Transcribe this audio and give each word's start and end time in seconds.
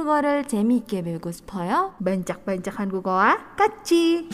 한국어를 0.00 0.48
재미있게 0.48 1.02
배우고 1.02 1.32
싶어요? 1.32 1.94
반짝반짝 2.02 2.80
한국어와 2.80 3.56
같이. 3.60 4.26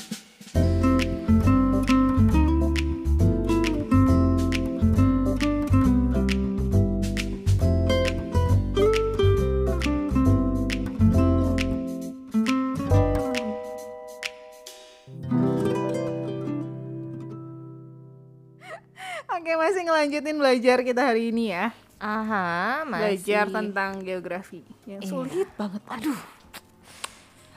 Oke, 19.35 19.59
masih 19.59 19.83
ngelanjutin 19.91 20.39
belajar 20.39 20.87
kita 20.87 21.03
hari 21.11 21.35
ini 21.35 21.51
ya. 21.51 21.75
Aha, 21.98 22.86
masih. 22.86 23.02
Belajar 23.26 23.46
tentang 23.50 23.92
geografi. 24.02 24.62
Yang 24.86 25.02
Iya. 25.02 25.10
sulit 25.10 25.50
banget. 25.58 25.82
Aduh. 25.90 26.20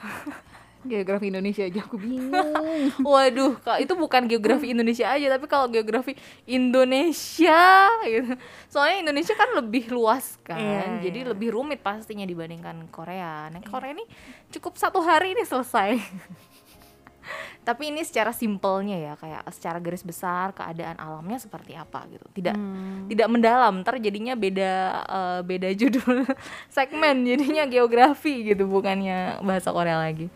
geografi 0.81 1.29
Indonesia 1.29 1.61
aja 1.61 1.85
aku 1.85 2.01
bingung. 2.01 2.33
Waduh, 3.05 3.61
kak 3.61 3.85
itu 3.85 3.93
bukan 3.93 4.25
geografi 4.25 4.73
Indonesia 4.73 5.13
aja, 5.13 5.37
tapi 5.37 5.45
kalau 5.45 5.69
geografi 5.69 6.17
Indonesia 6.49 7.85
gitu. 8.09 8.33
Soalnya 8.73 9.05
Indonesia 9.05 9.37
kan 9.37 9.53
lebih 9.53 9.93
luas 9.93 10.41
kan, 10.41 10.57
Iya, 10.57 11.05
jadi 11.05 11.29
iya. 11.29 11.31
lebih 11.37 11.53
rumit 11.53 11.85
pastinya 11.85 12.25
dibandingkan 12.25 12.89
Korea. 12.89 13.53
Nah, 13.53 13.61
Korea 13.61 13.93
ini 13.93 14.09
cukup 14.49 14.81
satu 14.81 15.05
hari 15.05 15.37
ini 15.37 15.45
selesai 15.45 16.01
tapi 17.61 17.93
ini 17.93 18.03
secara 18.03 18.33
simpelnya 18.33 18.97
ya 18.97 19.13
kayak 19.21 19.45
secara 19.53 19.79
garis 19.79 20.03
besar 20.03 20.57
keadaan 20.57 20.97
alamnya 20.97 21.39
seperti 21.39 21.77
apa 21.77 22.09
gitu 22.09 22.27
tidak 22.33 22.57
hmm. 22.57 23.13
tidak 23.13 23.29
mendalam 23.29 23.75
terjadinya 23.85 24.35
beda 24.35 24.73
uh, 25.07 25.41
beda 25.45 25.69
judul 25.81 26.25
segmen 26.73 27.23
jadinya 27.29 27.69
geografi 27.69 28.49
gitu 28.53 28.67
bukannya 28.67 29.45
bahasa 29.45 29.71
Korea 29.71 30.01
lagi 30.01 30.33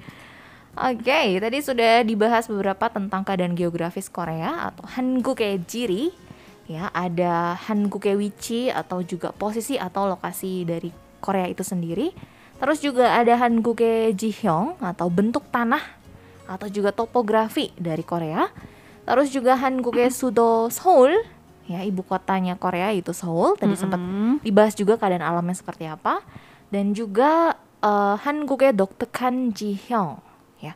Oke, 0.74 1.06
okay, 1.06 1.38
tadi 1.38 1.62
sudah 1.62 2.02
dibahas 2.02 2.50
beberapa 2.50 2.90
tentang 2.90 3.22
keadaan 3.22 3.54
geografis 3.54 4.10
Korea 4.10 4.74
atau 4.74 4.82
Hanguke 4.82 5.54
Jiri. 5.70 6.10
Ya, 6.66 6.90
ada 6.90 7.54
Hanguke 7.54 8.18
Wichi 8.18 8.74
atau 8.74 8.98
juga 9.06 9.30
posisi 9.30 9.78
atau 9.78 10.10
lokasi 10.10 10.66
dari 10.66 10.90
Korea 11.22 11.46
itu 11.46 11.62
sendiri. 11.62 12.10
Terus 12.58 12.82
juga 12.82 13.14
ada 13.14 13.38
Hanguke 13.38 14.10
Jihyong 14.18 14.82
atau 14.82 15.06
bentuk 15.14 15.46
tanah 15.54 15.78
atau 16.44 16.68
juga 16.68 16.92
topografi 16.92 17.72
dari 17.76 18.04
Korea. 18.04 18.48
Terus 19.04 19.28
juga 19.32 19.56
Hanguke 19.60 20.08
Sudo 20.08 20.72
Seoul, 20.72 21.12
ya 21.68 21.84
ibu 21.84 22.00
kotanya 22.04 22.56
Korea 22.56 22.92
itu 22.92 23.12
Seoul. 23.12 23.56
Tadi 23.60 23.68
mm 23.68 23.76
-hmm. 23.76 23.80
sempat 23.80 24.00
dibahas 24.40 24.74
juga 24.76 24.96
keadaan 24.96 25.24
alamnya 25.24 25.56
seperti 25.56 25.84
apa. 25.84 26.24
Dan 26.72 26.96
juga 26.96 27.54
uh, 27.84 28.16
Kan 28.16 28.48
Doktekan 28.48 29.52
Jihyong, 29.52 30.18
ya. 30.58 30.74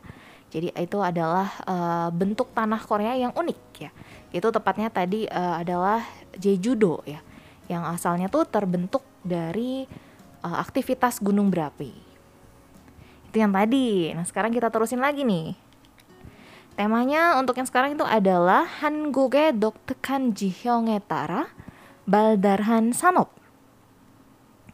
Jadi 0.49 0.73
itu 0.73 0.97
adalah 0.97 1.53
uh, 1.69 2.09
bentuk 2.09 2.49
tanah 2.57 2.81
Korea 2.81 3.13
yang 3.13 3.33
unik 3.37 3.61
ya. 3.77 3.91
Itu 4.33 4.49
tepatnya 4.49 4.89
tadi 4.89 5.29
uh, 5.29 5.61
adalah 5.61 6.01
Jejudo 6.33 7.05
ya, 7.05 7.21
yang 7.69 7.85
asalnya 7.85 8.29
tuh 8.29 8.49
terbentuk 8.49 9.05
dari 9.21 9.85
uh, 10.41 10.57
aktivitas 10.57 11.21
gunung 11.21 11.53
berapi 11.53 12.08
itu 13.29 13.37
yang 13.37 13.53
tadi. 13.53 14.09
Nah, 14.17 14.25
sekarang 14.25 14.49
kita 14.49 14.73
terusin 14.73 14.97
lagi 14.97 15.21
nih. 15.21 15.53
Temanya 16.73 17.37
untuk 17.37 17.53
yang 17.61 17.69
sekarang 17.69 17.93
itu 17.93 18.01
adalah 18.01 18.65
Han 18.81 19.13
Hanguge 19.13 19.53
Doktekan 19.53 20.33
Jihyonge 20.33 20.97
Etara 20.97 21.45
Baldarhan 22.09 22.89
Sanop. 22.89 23.29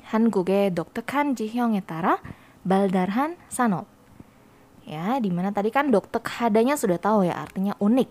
Han 0.08 0.32
Hanguge 0.32 0.72
Doktekan 0.72 1.36
Jihyonge 1.36 1.84
Etara 1.84 2.24
Baldarhan 2.64 3.36
Sanop. 3.52 3.92
Ya, 4.88 5.20
di 5.20 5.34
mana 5.34 5.52
tadi 5.52 5.74
kan 5.74 5.90
doktek 5.92 6.24
hadanya 6.40 6.80
sudah 6.80 6.96
tahu 6.96 7.28
ya 7.28 7.36
artinya 7.36 7.76
unik. 7.82 8.10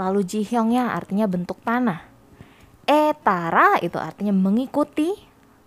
Lalu 0.00 0.26
jihyongnya 0.26 0.96
artinya 0.96 1.30
bentuk 1.30 1.60
tanah. 1.62 2.02
Etara 2.88 3.78
itu 3.84 4.00
artinya 4.02 4.34
mengikuti 4.34 5.12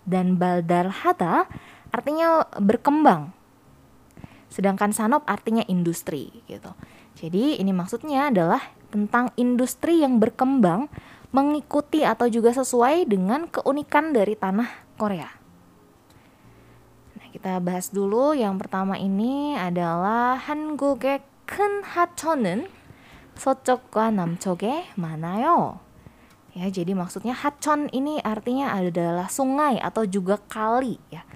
dan 0.04 0.36
baldarhata 0.36 1.46
artinya 1.94 2.44
berkembang 2.58 3.39
Sedangkan 4.49 4.95
sanop 4.95 5.27
artinya 5.27 5.65
industri 5.67 6.31
gitu. 6.47 6.71
Jadi 7.15 7.59
ini 7.59 7.71
maksudnya 7.71 8.31
adalah 8.31 8.61
tentang 8.91 9.31
industri 9.35 9.99
yang 10.03 10.19
berkembang 10.19 10.87
mengikuti 11.35 12.07
atau 12.07 12.31
juga 12.31 12.55
sesuai 12.55 13.11
dengan 13.11 13.51
keunikan 13.51 14.15
dari 14.15 14.39
tanah 14.39 14.69
Korea. 14.95 15.27
Nah, 17.19 17.27
kita 17.31 17.59
bahas 17.59 17.91
dulu 17.91 18.31
yang 18.31 18.55
pertama 18.55 18.95
ini 18.95 19.59
adalah 19.59 20.39
한국의 20.39 21.19
큰 21.43 21.83
하천은 21.83 22.71
서쪽과 23.35 24.11
남쪽에 24.11 24.95
많아요. 24.95 25.83
Ya, 26.55 26.71
jadi 26.71 26.95
maksudnya 26.95 27.35
ha천 27.35 27.91
ini 27.91 28.23
artinya 28.23 28.71
adalah 28.71 29.27
sungai 29.27 29.75
atau 29.75 30.07
juga 30.07 30.39
kali 30.47 30.95
ya. 31.11 31.27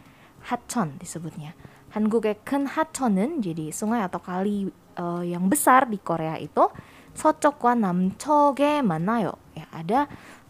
하천 0.48 0.96
disebutnya. 0.96 1.52
한국의 1.94 2.46
큰 2.46 2.70
하천은 2.70 3.42
jadi 3.42 3.74
sungai 3.74 4.06
atau 4.06 4.22
kali 4.22 4.70
eh, 4.98 5.24
yang 5.26 5.50
besar 5.50 5.90
di 5.90 5.98
Korea 5.98 6.38
itu 6.38 6.70
서쪽과 7.18 7.76
남쪽에 7.76 8.86
많아요. 8.86 9.34
Ya, 9.58 9.66
ada 9.74 10.00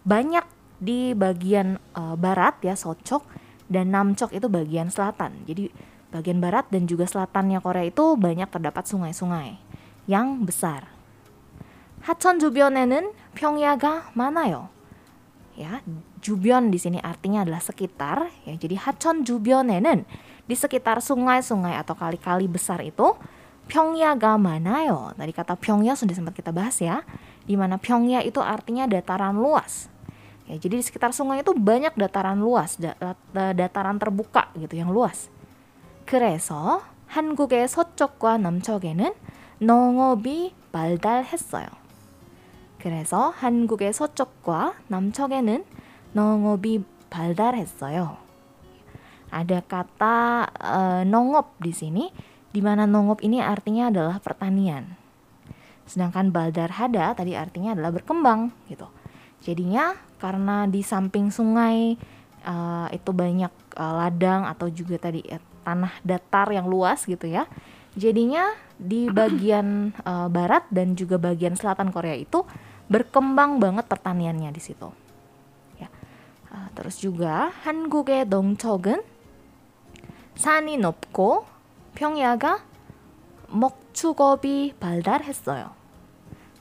banyak 0.03 0.44
di 0.80 1.16
bagian 1.16 1.80
eh, 1.96 2.16
barat 2.20 2.59
ya 2.64 2.75
서쪽 2.75 3.24
dan 3.72 3.96
남쪽 3.96 4.36
itu 4.36 4.52
bagian 4.52 4.92
selatan. 4.92 5.47
Jadi 5.47 5.72
bagian 6.12 6.42
barat 6.42 6.68
dan 6.74 6.90
juga 6.90 7.06
selatannya 7.06 7.62
Korea 7.62 7.86
itu 7.88 8.18
banyak 8.18 8.50
terdapat 8.50 8.84
sungai-sungai 8.90 9.58
yang 10.09 10.44
besar. 10.44 11.00
하천 12.00 12.40
주변에는 12.40 13.12
평야가 13.36 14.16
많아요. 14.16 14.72
Ya, 15.59 15.84
주변 16.24 16.72
di 16.72 16.80
sini 16.80 17.03
artinya 17.03 17.44
adalah 17.44 17.59
sekitar 17.59 18.31
ya. 18.47 18.56
Jadi 18.56 18.80
하천 18.80 19.28
주변에는 19.28 20.08
di 20.50 20.56
sekitar 20.58 21.00
sungai-sungai 21.03 21.78
atau 21.78 21.94
kali-kali 21.94 22.50
besar 22.50 22.81
itu 22.81 23.16
평야가 23.70 24.42
많아요. 24.42 25.14
Tadi 25.14 25.30
kata 25.30 25.53
평야 25.62 25.94
sudah 25.94 26.18
sempat 26.18 26.34
kita 26.34 26.50
bahas 26.50 26.81
ya. 26.81 27.06
Di 27.46 27.53
mana 27.53 27.78
평야 27.78 28.25
itu 28.25 28.42
artinya 28.42 28.90
dataran 28.90 29.38
luas. 29.38 29.94
Ya, 30.50 30.58
jadi 30.58 30.81
di 30.81 30.84
sekitar 30.84 31.14
sungai 31.14 31.46
itu 31.46 31.53
banyak 31.53 31.94
dataran 31.94 32.42
luas, 32.42 32.81
da- 32.81 32.97
da- 33.30 33.53
dataran 33.53 34.02
terbuka 34.02 34.50
gitu 34.58 34.74
yang 34.74 34.90
luas. 34.90 35.30
그래서 36.09 36.81
한국의 37.06 37.70
서쪽과 37.70 38.42
남쪽에는 38.42 39.14
농업이 39.62 40.53
발달했어요. 40.74 41.70
그래서 42.81 43.30
한국의 43.38 43.94
서쪽과 43.94 44.74
남쪽에는 44.90 45.62
농업이 46.14 46.86
발달했어요. 47.14 48.22
Ada 49.34 49.67
kata 49.67 50.47
e, 50.55 50.81
nongop 51.11 51.59
di 51.59 51.75
sini, 51.75 52.06
di 52.55 52.62
mana 52.62 52.87
nongop 52.87 53.19
ini 53.27 53.43
artinya 53.43 53.91
adalah 53.91 54.22
pertanian. 54.22 54.95
Sedangkan 55.91 56.31
baldar 56.31 56.78
hada 56.78 57.19
tadi 57.19 57.34
artinya 57.34 57.75
adalah 57.75 57.91
berkembang 57.91 58.55
gitu. 58.71 58.87
Jadinya 59.43 59.99
karena 60.22 60.71
di 60.71 60.87
samping 60.87 61.34
sungai 61.34 61.99
e, 62.47 62.55
itu 62.95 63.11
banyak 63.11 63.50
e, 63.75 63.83
ladang 63.84 64.47
atau 64.47 64.71
juga 64.71 65.03
tadi 65.03 65.27
e, 65.27 65.43
tanah 65.66 65.99
datar 66.06 66.55
yang 66.55 66.71
luas 66.71 67.03
gitu 67.03 67.27
ya. 67.27 67.51
Jadinya 67.99 68.55
di 68.78 69.11
bagian 69.11 69.91
e, 69.99 70.12
barat 70.31 70.62
dan 70.71 70.95
juga 70.95 71.19
bagian 71.19 71.59
selatan 71.59 71.91
Korea 71.91 72.15
itu 72.15 72.47
berkembang 72.87 73.59
banget 73.59 73.91
pertaniannya 73.91 74.54
di 74.54 74.63
situ. 74.63 74.95
Ya. 75.83 75.91
Terus 76.78 77.03
juga 77.03 77.51
Hanguge 77.66 78.22
Dongchogen 78.28 79.03
산이 80.35 80.78
높고 80.78 81.46
평야가 81.96 82.64
먹축업이 83.50 84.78
발달했어요. 84.79 85.79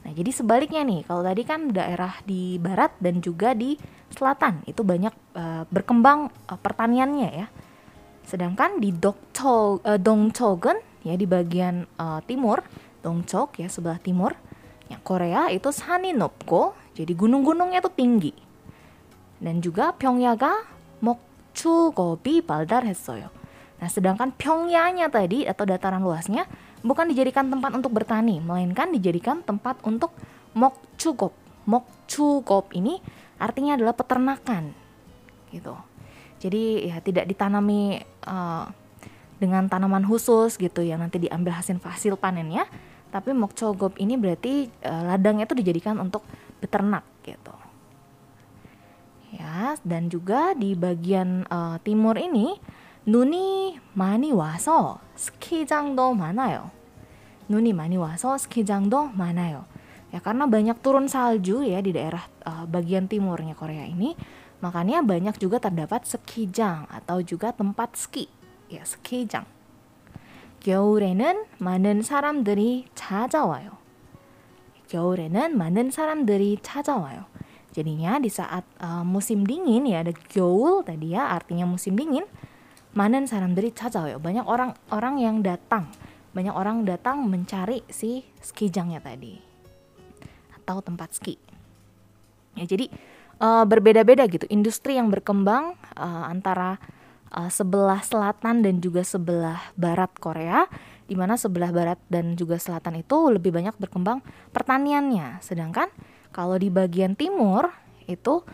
Nah, 0.08 0.12
jadi 0.16 0.30
sebaliknya 0.32 0.82
nih, 0.88 1.04
kalau 1.04 1.20
tadi 1.20 1.42
kan 1.44 1.68
daerah 1.68 2.16
di 2.24 2.56
barat 2.56 2.96
dan 2.96 3.20
juga 3.20 3.52
di 3.52 3.76
selatan 4.08 4.64
itu 4.64 4.80
banyak 4.80 5.12
eh, 5.36 5.62
berkembang 5.68 6.32
eh, 6.48 6.56
pertaniannya 6.56 7.30
ya. 7.44 7.46
Sedangkan 8.24 8.80
di 8.80 8.96
Dokcho, 8.96 9.84
eh, 9.84 10.00
Dongcheon 10.00 11.04
ya 11.04 11.12
di 11.12 11.28
bagian 11.28 11.84
eh, 11.84 12.20
timur, 12.24 12.64
Dongcheok 13.04 13.60
ya 13.60 13.68
sebelah 13.68 14.00
timur, 14.00 14.32
ya 14.88 14.96
Korea 15.04 15.52
itu 15.52 15.68
산이 15.68 16.16
높고 16.16 16.72
jadi 16.96 17.12
gunung-gunungnya 17.14 17.84
tuh 17.84 17.94
tinggi. 17.94 18.32
Dan 19.38 19.62
juga 19.62 19.94
평야가 19.94 20.66
먹축업이 20.98 22.42
발달했어요. 22.42 23.30
Nah, 23.83 23.91
sedangkan 23.91 24.31
Pyongyangnya 24.31 25.11
tadi 25.11 25.43
atau 25.43 25.67
dataran 25.67 25.99
luasnya 25.99 26.47
bukan 26.87 27.11
dijadikan 27.11 27.51
tempat 27.51 27.75
untuk 27.75 27.91
bertani, 27.91 28.39
melainkan 28.39 28.95
dijadikan 28.95 29.43
tempat 29.43 29.75
untuk 29.83 30.15
mokchugop. 30.55 31.35
Mokchugop 31.67 32.71
ini 32.71 33.03
artinya 33.43 33.75
adalah 33.75 33.91
peternakan, 33.91 34.71
gitu. 35.51 35.75
Jadi 36.39 36.87
ya 36.87 37.03
tidak 37.03 37.27
ditanami 37.27 37.99
eh, 38.07 38.65
dengan 39.35 39.67
tanaman 39.67 40.07
khusus 40.07 40.55
gitu 40.55 40.79
yang 40.79 41.03
nanti 41.03 41.19
diambil 41.19 41.51
hasil 41.59 41.75
hasil 41.83 42.15
panennya. 42.15 42.63
Tapi 43.11 43.35
mokchogop 43.35 43.99
ini 44.01 44.17
berarti 44.17 44.71
uh, 44.89 45.13
ladangnya 45.13 45.45
itu 45.45 45.53
dijadikan 45.53 46.01
untuk 46.01 46.25
beternak 46.57 47.05
gitu. 47.21 47.53
Ya, 49.37 49.77
dan 49.85 50.09
juga 50.09 50.57
di 50.57 50.73
bagian 50.73 51.45
uh, 51.45 51.77
timur 51.85 52.17
ini 52.17 52.57
nuni 53.06 53.78
mani 53.94 54.30
waso 54.34 55.00
skijangdo 55.16 56.12
manayo. 56.14 56.70
Nuni 57.48 57.72
mani 57.72 57.96
waso 57.96 58.36
skijangdo 58.36 59.12
manayo. 59.14 59.64
Ya 60.12 60.24
karena 60.24 60.48
banyak 60.48 60.80
turun 60.80 61.08
salju 61.08 61.60
ya 61.64 61.84
di 61.84 61.92
daerah 61.92 62.24
uh, 62.48 62.64
bagian 62.64 63.08
timurnya 63.12 63.52
Korea 63.52 63.84
ini, 63.84 64.16
makanya 64.64 65.04
banyak 65.04 65.36
juga 65.36 65.60
terdapat 65.60 66.08
skijang 66.08 66.88
atau 66.88 67.20
juga 67.20 67.52
tempat 67.52 67.92
ski 67.96 68.28
야, 68.74 68.84
스키장. 68.84 69.46
겨울에는 70.60 71.46
많은 71.58 72.02
사람들이 72.02 72.86
찾아와요. 72.94 73.78
겨울에는 74.88 75.56
많은 75.56 75.90
사람들이 75.90 76.58
찾아와요. 76.62 77.24
Jadinya 77.72 78.18
di 78.18 78.32
saat 78.32 78.64
uh, 78.80 79.04
musim 79.04 79.44
dingin 79.44 79.86
ya 79.86 80.00
ada 80.02 80.10
gyeol 80.10 80.82
tadi 80.82 81.14
ya 81.14 81.30
artinya 81.30 81.68
musim 81.68 81.94
dingin. 81.94 82.24
많은 82.92 83.26
사람들이 83.26 83.72
찾아와요. 83.76 84.18
Banyak 84.18 84.44
orang-orang 84.48 85.14
yang 85.22 85.36
datang. 85.44 85.90
Banyak 86.32 86.54
orang 86.54 86.84
datang 86.84 87.24
mencari 87.26 87.82
si 87.88 88.24
skijangnya 88.40 89.02
tadi. 89.02 89.38
Atau 90.56 90.82
tempat 90.82 91.14
ski. 91.14 91.38
Ya 92.58 92.64
jadi 92.66 92.90
uh, 93.38 93.64
berbeda-beda 93.64 94.26
gitu. 94.26 94.44
Industri 94.50 94.98
yang 94.98 95.08
berkembang 95.12 95.78
uh, 95.94 96.24
antara 96.26 96.78
uh, 97.32 97.50
sebelah 97.52 98.00
selatan 98.00 98.64
dan 98.64 98.80
juga 98.80 99.04
sebelah 99.04 99.60
barat 99.76 100.12
Korea 100.16 100.64
di 101.08 101.16
mana 101.16 101.40
sebelah 101.40 101.72
barat 101.72 101.96
dan 102.12 102.36
juga 102.36 102.60
selatan 102.60 103.00
itu 103.00 103.16
lebih 103.32 103.48
banyak 103.48 103.72
berkembang 103.80 104.20
pertaniannya 104.52 105.40
sedangkan 105.40 105.88
kalau 106.36 106.60
di 106.60 106.68
bagian 106.68 107.16
timur 107.16 107.72
itu 108.04 108.44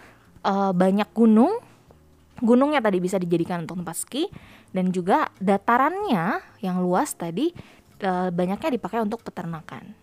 uh, 0.46 0.70
banyak 0.70 1.10
gunung 1.10 1.58
gunungnya 2.42 2.82
tadi 2.82 2.98
bisa 2.98 3.16
dijadikan 3.16 3.64
untuk 3.64 3.80
tempat 3.80 3.96
ski 3.96 4.26
dan 4.74 4.90
juga 4.90 5.30
datarannya 5.38 6.42
yang 6.60 6.82
luas 6.82 7.14
tadi 7.14 7.54
uh, 8.02 8.28
banyaknya 8.34 8.74
dipakai 8.74 9.00
untuk 9.00 9.22
peternakan 9.22 9.94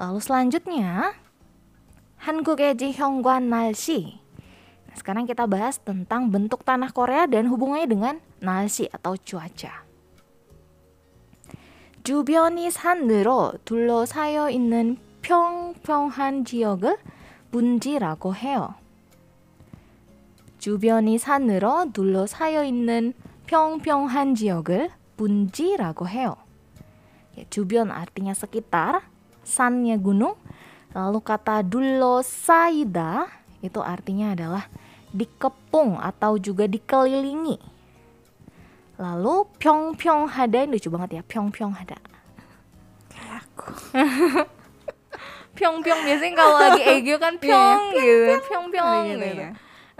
lalu 0.00 0.20
selanjutnya 0.20 1.12
한국의 2.24 2.76
지형과 2.76 3.40
날씨 3.44 4.26
sekarang 4.96 5.28
kita 5.28 5.44
bahas 5.44 5.76
tentang 5.76 6.32
bentuk 6.32 6.64
tanah 6.64 6.88
Korea 6.88 7.28
dan 7.28 7.52
hubungannya 7.52 7.84
dengan 7.84 8.14
nasi 8.40 8.88
atau 8.88 9.12
cuaca. 9.20 9.84
주변이 12.06 12.70
산으로 12.70 13.54
둘러싸여 13.64 14.48
있는 14.50 14.96
평평한 15.22 16.44
지역을 16.44 16.96
문지라고 17.50 18.32
해요. 18.32 18.76
주변이 20.60 21.18
산으로 21.18 21.92
둘러싸여 21.92 22.64
있는 22.64 23.14
평평한 23.46 24.34
지역을 24.34 24.90
문지라고 25.16 26.08
해요. 26.08 26.36
Ya, 27.36 27.44
주변 27.52 27.92
artinya 27.92 28.32
sekitar, 28.32 29.04
sannya 29.44 30.00
gunung, 30.00 30.40
lalu 30.96 31.20
kata 31.20 31.60
dullosaida 31.60 33.28
itu 33.60 33.80
artinya 33.84 34.32
adalah 34.32 34.64
dikepung 35.12 36.00
atau 36.00 36.40
juga 36.40 36.64
dikelilingi. 36.64 37.60
Lalu 38.96 39.44
pyong-pyong 39.60 40.32
hada 40.32 40.64
ini 40.64 40.80
lucu 40.80 40.88
banget 40.88 41.20
ya, 41.20 41.22
pyong-pyong 41.28 41.76
hada. 41.76 42.00
Aku. 43.36 43.68
pyong-pyong 45.56 46.00
biasanya 46.04 46.34
kalau 46.36 46.56
lagi 46.56 46.82
ego 46.84 47.16
kan 47.20 47.36
iya, 47.36 47.44
pyong 47.44 47.82
gitu, 47.92 48.32
pyong-pyong 48.48 49.04
gitu. 49.12 49.24
gitu. 49.24 49.46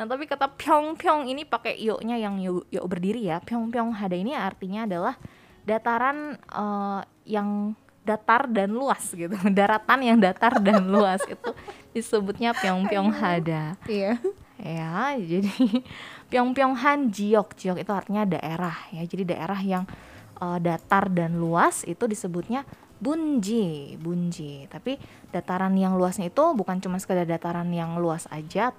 Nah, 0.02 0.10
tapi 0.10 0.26
kata 0.26 0.50
pyong-pyong 0.58 1.30
ini 1.30 1.46
pakai 1.46 1.78
yo-nya 1.78 2.18
yang 2.18 2.42
yo, 2.42 2.66
yo 2.74 2.82
berdiri 2.90 3.30
ya. 3.30 3.38
Pyong-pyong 3.38 3.94
hada 4.02 4.18
ini 4.18 4.34
artinya 4.34 4.90
adalah 4.90 5.14
dataran 5.62 6.42
uh, 6.50 7.06
yang 7.22 7.78
datar 8.02 8.50
dan 8.50 8.74
luas 8.74 9.14
gitu. 9.14 9.38
Daratan 9.62 10.02
yang 10.02 10.18
datar 10.18 10.58
dan 10.58 10.90
luas 10.90 11.22
itu 11.30 11.54
disebutnya 11.94 12.58
pyong-pyong 12.58 13.14
hada. 13.14 13.78
Iya 13.86 14.18
ya 14.62 15.18
jadi 15.18 15.50
Pyongyanghan 16.32 17.12
jiok 17.12 17.60
jiok 17.60 17.84
itu 17.84 17.92
artinya 17.92 18.24
daerah 18.24 18.78
ya 18.94 19.04
jadi 19.04 19.36
daerah 19.36 19.60
yang 19.60 19.84
uh, 20.40 20.56
datar 20.64 21.12
dan 21.12 21.36
luas 21.36 21.84
itu 21.84 22.08
disebutnya 22.08 22.64
bunji 23.02 23.98
bunji 24.00 24.70
tapi 24.72 24.96
dataran 25.34 25.74
yang 25.76 25.98
luasnya 25.98 26.32
itu 26.32 26.46
bukan 26.56 26.80
cuma 26.80 27.02
sekedar 27.02 27.28
dataran 27.28 27.68
yang 27.74 28.00
luas 28.00 28.30
aja 28.32 28.72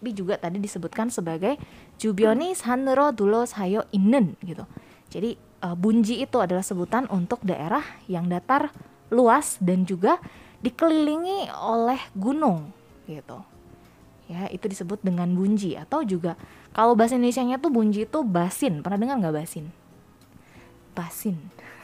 tapi 0.00 0.16
juga 0.16 0.40
tadi 0.40 0.56
disebutkan 0.56 1.12
sebagai 1.12 1.60
jubioni 2.00 2.56
sanero 2.56 3.12
dulo 3.12 3.44
sayo 3.44 3.84
inen 3.92 4.32
gitu. 4.40 4.64
Jadi 5.12 5.36
uh, 5.60 5.76
bunji 5.76 6.24
itu 6.24 6.40
adalah 6.40 6.64
sebutan 6.64 7.04
untuk 7.12 7.44
daerah 7.44 7.84
yang 8.08 8.24
datar 8.32 8.72
luas 9.12 9.60
dan 9.60 9.84
juga 9.84 10.16
dikelilingi 10.64 11.52
oleh 11.52 12.00
gunung 12.16 12.72
gitu. 13.04 13.44
Ya 14.32 14.48
itu 14.48 14.72
disebut 14.72 15.04
dengan 15.04 15.28
bunji. 15.36 15.76
Atau 15.76 16.00
juga 16.08 16.40
kalau 16.72 16.96
bahasa 16.96 17.20
Indonesia-nya 17.20 17.60
tuh 17.60 17.68
bunji 17.68 18.08
itu 18.08 18.24
basin. 18.24 18.80
Pernah 18.80 19.04
dengar 19.04 19.20
nggak 19.20 19.36
basin? 19.36 19.68
Basin. 20.96 21.36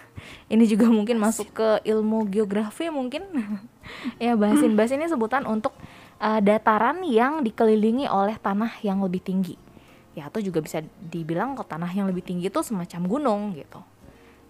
Ini 0.57 0.65
juga 0.65 0.89
mungkin 0.89 1.21
masuk 1.21 1.53
ke 1.53 1.85
ilmu 1.85 2.33
geografi 2.33 2.89
mungkin. 2.89 3.29
Ya 4.19 4.35
basin 4.35 4.75
basin 4.75 4.99
ini 4.99 5.07
sebutan 5.07 5.47
untuk 5.47 5.71
uh, 6.21 6.41
dataran 6.41 7.03
yang 7.07 7.43
dikelilingi 7.43 8.07
oleh 8.09 8.37
tanah 8.41 8.81
yang 8.85 9.03
lebih 9.03 9.23
tinggi 9.25 9.57
ya 10.17 10.33
atau 10.33 10.41
juga 10.41 10.65
bisa 10.65 10.81
dibilang 11.01 11.57
ke 11.57 11.65
tanah 11.65 11.93
yang 11.93 12.09
lebih 12.09 12.25
tinggi 12.25 12.49
itu 12.49 12.61
semacam 12.65 13.01
gunung 13.05 13.43
gitu 13.53 13.81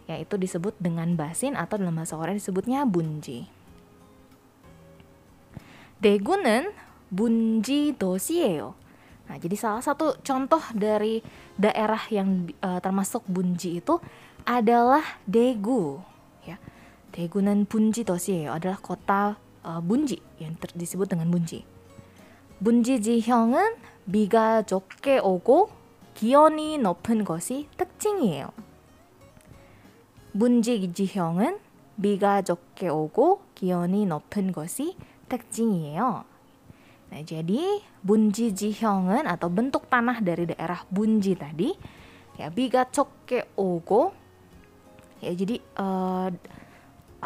ya 0.06 0.14
itu 0.14 0.38
disebut 0.38 0.78
dengan 0.78 1.18
basin 1.18 1.58
atau 1.58 1.74
dalam 1.74 1.98
bahasa 1.98 2.14
Korea 2.14 2.38
disebutnya 2.38 2.86
bunji 2.86 3.50
Daegu는 5.96 6.68
bunji 7.08 7.96
dosieyo. 7.96 8.76
Nah, 9.26 9.36
jadi 9.40 9.56
salah 9.56 9.82
satu 9.82 10.20
contoh 10.22 10.60
dari 10.76 11.24
daerah 11.56 11.98
yang 12.12 12.52
uh, 12.62 12.78
termasuk 12.78 13.24
bunji 13.26 13.80
itu 13.80 13.98
adalah 14.46 15.02
Daegu, 15.26 15.98
ya. 16.46 16.60
Daegu는 17.16 17.64
bunji 17.66 18.04
dosieyo 18.04 18.54
adalah 18.54 18.78
kota 18.78 19.40
uh, 19.65 19.81
bunji 19.83 20.19
yang 20.39 20.57
disebut 20.75 21.11
dengan 21.11 21.29
bunji. 21.29 21.65
bun지 22.61 23.01
지형은 23.01 23.75
비가 24.11 24.61
적게 24.61 25.17
오고 25.17 25.69
기온이 26.13 26.77
높은 26.77 27.23
것이 27.23 27.67
특징이에요. 27.77 28.51
bunji 30.33 30.93
지형은 30.93 31.59
비가 32.01 32.41
적게 32.41 32.89
오고 32.89 33.41
기온이 33.55 34.05
높은 34.05 34.51
것이 34.51 34.95
특징이에요. 35.29 36.31
Nah, 37.11 37.27
jadi 37.27 37.83
bunji 37.99 38.55
jihyong은 38.55 39.27
atau 39.27 39.51
bentuk 39.51 39.91
tanah 39.91 40.23
dari 40.23 40.47
daerah 40.47 40.87
bunji 40.87 41.35
tadi 41.35 41.75
ya 42.39 42.47
biga 42.47 42.87
chokke 42.87 43.51
ogo 43.59 44.15
ya 45.19 45.35
jadi 45.35 45.59
uh, 45.75 46.31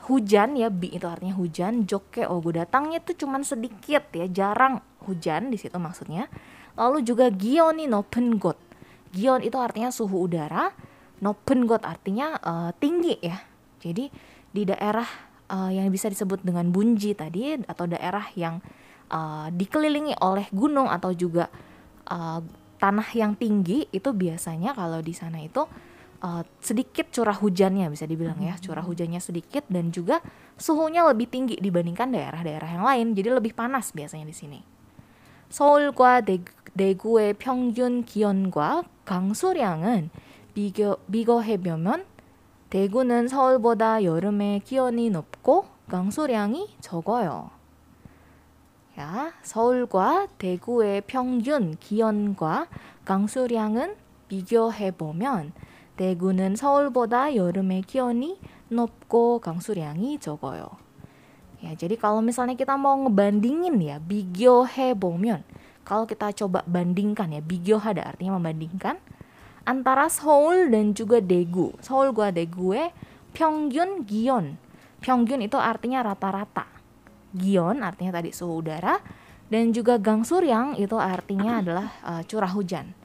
hujan 0.09 0.57
ya 0.57 0.73
bi 0.73 0.95
itu 0.95 1.05
artinya 1.05 1.37
hujan 1.37 1.85
jokke 1.85 2.25
ogo 2.25 2.55
datangnya 2.55 3.03
tuh 3.05 3.19
cuman 3.19 3.45
sedikit 3.45 4.09
ya 4.15 4.27
jarang 4.31 4.81
hujan 5.05 5.53
di 5.53 5.59
situ 5.61 5.77
maksudnya. 5.77 6.31
Lalu 6.79 7.05
juga 7.05 7.29
gioni 7.29 7.85
nopen 7.91 8.41
got 8.41 8.57
gion 9.11 9.43
itu 9.43 9.59
artinya 9.59 9.91
suhu 9.91 10.31
udara 10.31 10.71
nopen 11.21 11.67
got 11.67 11.83
artinya 11.85 12.39
uh, 12.41 12.71
tinggi 12.79 13.19
ya. 13.21 13.37
Jadi 13.81 14.09
di 14.51 14.63
daerah 14.67 15.07
uh, 15.51 15.71
yang 15.71 15.91
bisa 15.91 16.09
disebut 16.09 16.41
dengan 16.47 16.71
bunji 16.71 17.13
tadi 17.13 17.59
atau 17.67 17.85
daerah 17.91 18.25
yang 18.39 18.63
uh, 19.11 19.51
dikelilingi 19.53 20.17
oleh 20.23 20.47
gunung 20.55 20.89
atau 20.89 21.13
juga 21.13 21.51
uh, 22.09 22.41
tanah 22.81 23.09
yang 23.13 23.37
tinggi 23.37 23.85
itu 23.93 24.11
biasanya 24.15 24.73
kalau 24.73 25.05
di 25.05 25.13
sana 25.13 25.43
itu 25.45 25.69
uh, 26.23 26.43
sedikit 26.61 27.09
curah 27.13 27.37
hujannya 27.37 27.89
bisa 27.91 28.05
dibilang 28.09 28.39
ya 28.41 28.57
curah 28.61 28.85
hujannya 28.85 29.21
sedikit 29.21 29.65
dan 29.69 29.93
juga 29.93 30.21
suhunya 30.61 31.05
lebih 31.09 31.29
tinggi 31.29 31.57
dibandingkan 31.59 32.13
daerah-daerah 32.13 32.69
yang 32.69 32.85
lain 32.85 33.07
jadi 33.17 33.37
lebih 33.37 33.53
panas 33.57 33.93
biasanya 33.93 34.29
di 34.29 34.37
sini. 34.37 34.61
서울과 35.51 36.23
대구의 36.77 37.35
평균 37.35 38.05
기온과 38.05 38.85
강수량은 39.05 40.11
비교, 40.55 40.97
비교해보면 41.11 42.05
대구는 42.71 43.27
서울보다 43.27 44.05
여름에 44.05 44.61
기온이 44.65 45.11
높고 45.11 45.67
강수량이 45.89 46.77
적어요. 46.81 47.51
야, 49.01 49.33
서울과 49.43 50.29
대구의 50.39 51.03
평균 51.09 51.77
기온과 51.81 52.69
강수량은 53.05 53.97
비교해 54.29 54.93
보면 54.93 55.53
대구는 56.00 56.56
서울보다 56.56 57.36
여름의 57.36 57.84
기온이 57.84 58.40
높고 58.70 59.40
강수량이 59.40 60.20
적어요. 60.20 60.68
Ya, 61.64 61.74
jadi 61.74 61.96
kalau 61.98 62.20
misalnya 62.20 62.54
kita 62.54 62.76
mau 62.76 62.94
ngebandingin 62.94 63.80
ya, 63.80 63.98
비교해 64.04 64.94
보면 64.94 65.42
kalau 65.88 66.06
kita 66.06 66.30
coba 66.36 66.62
bandingkan 66.68 67.32
ya, 67.32 67.42
비교하다 67.42 68.06
artinya 68.06 68.36
membandingkan 68.38 69.00
antara 69.66 70.12
Seoul 70.12 70.70
dan 70.70 70.94
juga 70.94 71.24
Daegu. 71.24 71.74
서울과 71.82 72.36
대구의 72.36 72.92
평균 73.34 74.06
기온. 74.06 74.58
평균 75.02 75.42
itu 75.42 75.58
artinya 75.58 76.02
rata-rata. 76.02 76.66
Gion 77.36 77.84
artinya 77.84 78.16
tadi 78.16 78.32
suhu 78.32 78.64
udara 78.64 78.98
dan 79.52 79.76
juga 79.76 80.00
gangsuryang 80.00 80.80
itu 80.80 80.96
artinya 80.96 81.60
adalah 81.60 81.88
uh, 82.02 82.22
curah 82.24 82.50
hujan. 82.50 82.96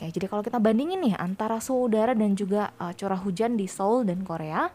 Ya, 0.00 0.08
jadi 0.08 0.32
kalau 0.32 0.40
kita 0.40 0.56
bandingin 0.56 1.04
nih 1.04 1.14
antara 1.20 1.60
suhu 1.60 1.92
udara 1.92 2.16
dan 2.16 2.32
juga 2.32 2.72
uh, 2.80 2.96
curah 2.96 3.20
hujan 3.20 3.60
di 3.60 3.68
Seoul 3.68 4.08
dan 4.08 4.24
Korea, 4.24 4.72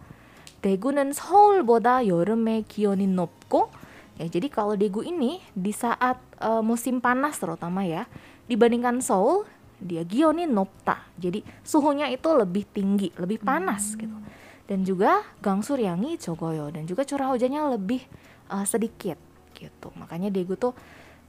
Daegu는 0.66 1.14
서울보다 1.14 2.08
여름에 2.10 2.66
기온이 2.66 3.06
높고 3.06 3.70
ya 4.18 4.26
jadi 4.26 4.50
kalau 4.50 4.74
Daegu 4.74 5.06
ini 5.06 5.38
di 5.54 5.70
saat 5.70 6.18
uh, 6.42 6.66
musim 6.66 6.98
panas 6.98 7.38
terutama 7.38 7.86
ya 7.86 8.10
dibandingkan 8.50 8.98
Seoul 8.98 9.46
dia 9.78 10.02
gioni 10.02 10.50
nopta 10.50 11.06
jadi 11.22 11.46
suhunya 11.62 12.10
itu 12.10 12.34
lebih 12.34 12.66
tinggi 12.74 13.14
lebih 13.14 13.46
panas 13.46 13.94
gitu 13.94 14.18
dan 14.66 14.82
juga 14.82 15.22
gangsuryangi 15.46 16.18
jogoyo 16.18 16.74
dan 16.74 16.90
juga 16.90 17.06
curah 17.06 17.30
hujannya 17.30 17.78
lebih 17.78 18.02
uh, 18.50 18.66
sedikit 18.66 19.22
gitu 19.54 19.94
makanya 20.00 20.34
Daegu 20.34 20.58
tuh 20.58 20.74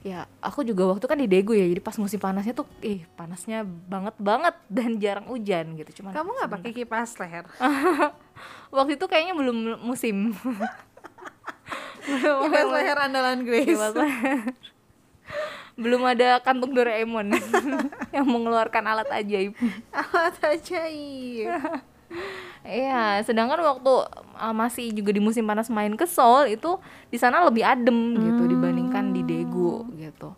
ya 0.02 0.26
aku 0.42 0.66
juga 0.66 0.90
waktu 0.90 1.06
kan 1.06 1.14
di 1.14 1.30
Daegu 1.30 1.54
ya 1.54 1.62
jadi 1.62 1.78
pas 1.78 1.94
musim 1.94 2.18
panasnya 2.18 2.58
tuh 2.58 2.66
ih 2.82 3.06
panasnya 3.14 3.62
banget 3.62 4.14
banget 4.18 4.54
dan 4.76 4.98
jarang 4.98 5.26
hujan 5.30 5.78
gitu 5.78 6.02
cuman 6.02 6.10
Kamu 6.10 6.30
nggak 6.42 6.50
pakai 6.50 6.70
kipas 6.74 7.14
leher? 7.22 7.46
waktu 8.74 8.98
itu 8.98 9.06
kayaknya 9.06 9.34
belum 9.38 9.78
musim 9.86 10.34
belum 12.02 12.50
Kipas 12.50 12.68
leher 12.74 12.98
andalan 12.98 13.46
Grace. 13.46 13.70
Kipas 13.70 13.94
leher. 13.94 14.40
belum 15.78 16.02
ada 16.04 16.42
kantung 16.42 16.74
Doraemon 16.74 17.32
yang 18.12 18.26
mengeluarkan 18.26 18.84
alat 18.84 19.08
ajaib 19.08 19.54
Alat 19.94 20.36
ajaib. 20.44 21.48
Iya, 22.62 23.24
sedangkan 23.26 23.58
waktu 23.58 23.92
uh, 24.38 24.54
masih 24.54 24.94
juga 24.94 25.10
di 25.10 25.18
musim 25.18 25.42
panas 25.42 25.66
main 25.66 25.90
ke 25.98 26.06
Seoul 26.06 26.54
itu 26.54 26.78
di 27.10 27.18
sana 27.18 27.42
lebih 27.42 27.66
adem 27.66 28.14
gitu 28.14 28.46
dibandingkan 28.46 29.10
di 29.10 29.24
Daegu 29.26 29.41
gitu. 29.96 30.30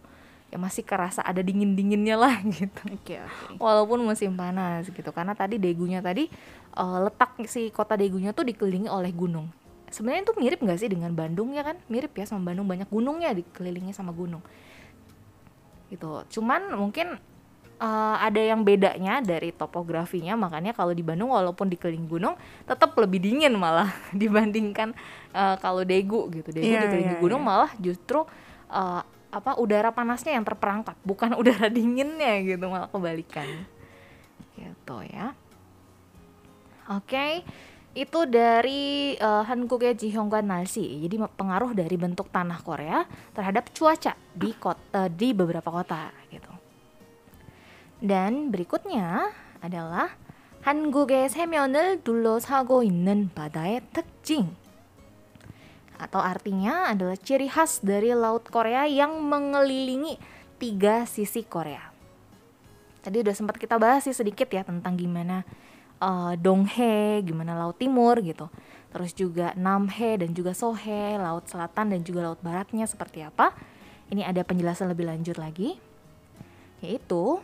Ya 0.52 0.56
masih 0.60 0.86
kerasa 0.86 1.20
ada 1.26 1.42
dingin-dinginnya 1.42 2.14
lah 2.14 2.38
gitu. 2.58 2.82
Oke 2.94 3.18
oke. 3.18 3.58
Walaupun 3.58 4.00
musim 4.06 4.34
panas 4.38 4.86
gitu. 4.88 5.10
Karena 5.10 5.34
tadi 5.34 5.58
Daegunya 5.58 6.04
tadi 6.04 6.30
uh, 6.78 7.08
letak 7.08 7.34
si 7.50 7.68
kota 7.74 7.98
Daegunya 7.98 8.30
tuh 8.30 8.46
dikelilingi 8.46 8.90
oleh 8.90 9.10
gunung. 9.10 9.50
Sebenarnya 9.90 10.26
itu 10.26 10.34
mirip 10.38 10.58
nggak 10.62 10.78
sih 10.78 10.90
dengan 10.90 11.14
Bandung 11.14 11.54
ya 11.54 11.62
kan? 11.62 11.78
Mirip 11.86 12.14
ya 12.18 12.26
sama 12.26 12.50
Bandung 12.50 12.66
banyak 12.66 12.90
gunungnya 12.90 13.34
dikelilingi 13.34 13.94
sama 13.94 14.10
gunung. 14.10 14.42
Gitu. 15.90 16.10
Cuman 16.38 16.74
mungkin 16.74 17.18
uh, 17.80 18.16
ada 18.20 18.40
yang 18.40 18.62
bedanya 18.62 19.22
dari 19.24 19.50
topografinya 19.50 20.34
makanya 20.38 20.76
kalau 20.76 20.92
di 20.94 21.02
Bandung 21.02 21.34
walaupun 21.34 21.70
dikelilingi 21.70 22.08
gunung 22.08 22.34
tetap 22.68 22.94
lebih 22.98 23.22
dingin 23.22 23.54
malah 23.56 23.90
dibandingkan 24.20 24.94
uh, 25.34 25.56
kalau 25.58 25.82
Daegu 25.82 26.30
gitu 26.30 26.48
Daegu 26.50 26.66
Iya, 26.66 26.80
dikelilingi 26.86 27.16
iya, 27.18 27.22
gunung 27.22 27.42
iya. 27.42 27.48
malah 27.48 27.70
justru 27.80 28.22
uh, 28.70 29.02
apa 29.33 29.57
udara 29.61 29.93
panasnya 29.93 30.33
yang 30.33 30.45
terperangkap 30.45 30.97
bukan 31.05 31.37
udara 31.39 31.69
dinginnya 31.69 32.41
gitu 32.41 32.65
malah 32.69 32.89
kebalikan 32.89 33.45
gitu 34.57 34.97
ya 35.05 35.37
oke 36.89 37.45
itu 37.97 38.19
dari 38.29 39.17
uh, 39.17 39.41
Hanguk의 39.45 39.97
지형과 39.97 40.45
날씨 40.45 41.05
jadi 41.05 41.25
pengaruh 41.33 41.73
dari 41.73 41.95
bentuk 41.97 42.29
tanah 42.29 42.61
Korea 42.61 43.05
terhadap 43.33 43.69
cuaca 43.73 44.13
di 44.33 44.53
kota 44.57 45.09
di 45.09 45.33
beberapa 45.33 45.69
kota 45.69 46.09
gitu 46.29 46.53
dan 48.01 48.49
berikutnya 48.53 49.29
adalah 49.59 50.15
한국의 50.61 51.29
세면을 51.29 52.03
둘러싸고 52.03 52.83
있는 52.83 53.29
바다의 53.33 53.81
특징. 53.93 54.55
Atau 55.99 56.23
artinya 56.23 56.87
adalah 56.87 57.19
ciri 57.19 57.51
khas 57.51 57.83
dari 57.83 58.15
Laut 58.15 58.47
Korea 58.47 58.87
yang 58.87 59.19
mengelilingi 59.19 60.15
tiga 60.55 61.03
sisi 61.03 61.43
Korea. 61.43 61.91
Tadi 63.03 63.19
udah 63.19 63.35
sempat 63.35 63.59
kita 63.59 63.75
bahas 63.75 64.07
sih 64.07 64.15
sedikit 64.15 64.47
ya 64.47 64.63
tentang 64.63 64.95
gimana 64.95 65.43
eh, 65.99 66.33
Donghae, 66.39 67.23
gimana 67.23 67.55
Laut 67.59 67.75
Timur 67.75 68.19
gitu. 68.23 68.47
Terus 68.89 69.11
juga 69.13 69.53
Namhae 69.53 70.23
dan 70.23 70.33
juga 70.33 70.55
Sohae, 70.55 71.19
Laut 71.19 71.45
Selatan 71.45 71.93
dan 71.93 72.01
juga 72.01 72.31
Laut 72.31 72.41
Baratnya 72.41 72.89
seperti 72.89 73.21
apa. 73.21 73.53
Ini 74.09 74.25
ada 74.25 74.41
penjelasan 74.41 74.89
lebih 74.89 75.05
lanjut 75.05 75.37
lagi. 75.37 75.77
Yaitu 76.79 77.43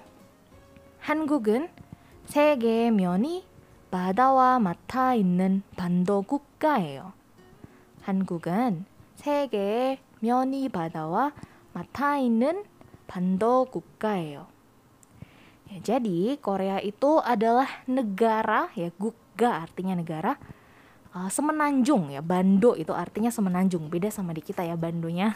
한국은 1.05 1.69
세 2.25 2.57
개의 2.57 2.89
면이 2.89 3.45
바다와 3.91 4.57
맞닿아 4.57 5.13
있는 5.13 5.61
반도 5.77 6.23
국가예요. 6.23 7.13
한국은 8.09 8.85
세 9.15 9.47
개의 9.47 9.99
면이 10.21 10.69
바다와 10.69 11.31
맞닿아 11.73 12.17
있는 12.17 12.63
반도 13.07 13.65
국가예요. 13.65 14.47
Ya, 15.65 15.81
jadi 15.81 16.37
Korea 16.37 16.77
itu 16.77 17.17
adalah 17.25 17.65
negara 17.89 18.69
ya 18.77 18.93
gukga 19.01 19.65
artinya 19.65 19.97
negara 19.97 20.37
uh, 21.09 21.25
semenanjung 21.25 22.13
ya 22.13 22.21
bando 22.21 22.77
itu 22.77 22.93
artinya 22.93 23.33
semenanjung 23.33 23.89
beda 23.89 24.13
sama 24.13 24.29
di 24.29 24.45
kita 24.45 24.61
ya 24.61 24.77
bandonya 24.77 25.33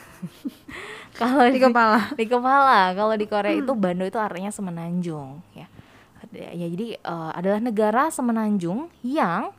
kalau 1.18 1.50
Di 1.50 1.58
kepala. 1.58 2.14
di 2.14 2.26
kepala 2.30 2.94
kalau 2.94 3.18
di 3.18 3.26
Korea 3.26 3.58
itu 3.58 3.74
bando 3.74 4.06
itu 4.06 4.22
artinya 4.22 4.54
semenanjung 4.54 5.42
ya 5.58 5.66
Ada- 6.22 6.54
ya 6.54 6.68
jadi 6.78 6.88
eh, 7.02 7.32
adalah 7.34 7.58
negara 7.58 8.14
semenanjung 8.14 8.94
yang 9.02 9.50